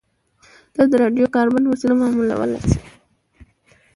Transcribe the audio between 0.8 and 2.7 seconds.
د راډیو کاربن په وسیله معلومولای